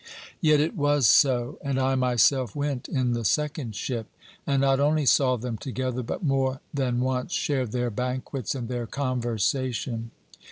Yet 0.39 0.59
it 0.59 0.75
was 0.75 1.05
so, 1.05 1.59
and 1.63 1.79
I 1.79 1.93
myself 1.93 2.55
went 2.55 2.89
in 2.89 3.13
the 3.13 3.23
second 3.23 3.75
ship, 3.75 4.07
and 4.47 4.61
not 4.61 4.79
only 4.79 5.05
saw 5.05 5.35
them 5.37 5.59
together, 5.59 6.01
but 6.01 6.23
more 6.23 6.59
than 6.73 7.01
once 7.01 7.33
shared 7.33 7.71
their 7.71 7.91
banquets 7.91 8.55
and 8.55 8.67
their 8.67 8.87
conversation. 8.87 10.09